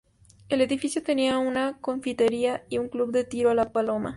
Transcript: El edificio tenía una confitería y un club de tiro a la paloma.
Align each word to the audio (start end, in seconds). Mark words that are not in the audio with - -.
El 0.49 0.61
edificio 0.61 1.03
tenía 1.03 1.37
una 1.37 1.77
confitería 1.79 2.63
y 2.69 2.79
un 2.79 2.89
club 2.89 3.11
de 3.11 3.23
tiro 3.23 3.51
a 3.51 3.53
la 3.53 3.71
paloma. 3.71 4.09